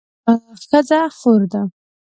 [0.69, 1.61] ښځه خور ده